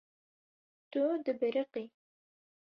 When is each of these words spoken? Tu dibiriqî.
Tu 0.91 1.01
dibiriqî. 1.25 1.83